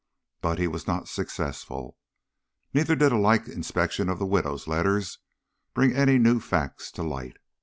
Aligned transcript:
But 0.41 0.57
he 0.57 0.67
was 0.67 0.87
not 0.87 1.07
successful. 1.07 1.95
Neither 2.73 2.95
did 2.95 3.11
a 3.11 3.19
like 3.19 3.47
inspection 3.47 4.09
of 4.09 4.17
the 4.17 4.25
widow's 4.25 4.67
letters 4.67 5.19
bring 5.75 5.95
any 5.95 6.17
new 6.17 6.39
facts 6.39 6.89
to 6.93 7.03
light. 7.03 7.37